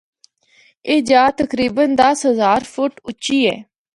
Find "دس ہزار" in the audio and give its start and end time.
1.99-2.61